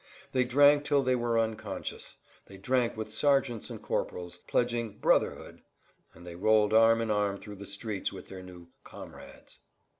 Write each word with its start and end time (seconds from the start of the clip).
They 0.31 0.45
drank 0.45 0.83
till 0.83 1.03
they 1.03 1.15
were 1.15 1.37
unconscious; 1.37 2.15
they 2.47 2.57
drank 2.57 2.97
with 2.97 3.13
sergeants 3.13 3.69
and 3.69 3.79
corporals, 3.79 4.39
pledging 4.47 4.97
"brotherhood"; 4.97 5.61
and 6.15 6.25
they 6.25 6.33
rolled 6.33 6.73
arm 6.73 7.01
in 7.01 7.11
arm 7.11 7.37
through 7.39 7.57
the 7.57 7.67
streets 7.67 8.11
with 8.11 8.27
their 8.27 8.41
new 8.41 8.69
"comrades." 8.83 9.59